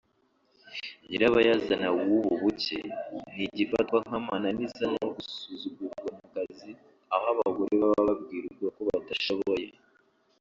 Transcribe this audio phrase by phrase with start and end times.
[1.07, 2.77] nyirabayazana w’ubu buke
[3.35, 6.69] ni igifatwa nk’amananiza no gusuzugurwa mu kazi
[7.13, 9.67] aho abagore baba babwirwa ko badashoboye